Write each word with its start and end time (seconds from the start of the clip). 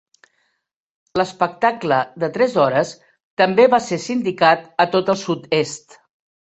L'espectacle 1.21 1.99
de 2.25 2.31
tres 2.39 2.57
hores 2.65 2.95
també 3.45 3.69
va 3.77 3.83
ser 3.93 4.03
sindicat 4.09 4.69
a 4.89 4.93
tot 4.99 5.17
el 5.17 5.25
sud-est. 5.31 6.01